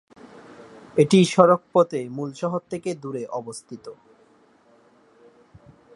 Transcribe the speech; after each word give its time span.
এটি 0.97 1.19
সড়ক 1.25 1.61
পথে 1.73 2.01
মূল 2.09 2.29
শহর 2.33 2.61
থেকে 2.71 2.89
দূরে 2.95 3.23
অবস্থিত। 3.31 3.85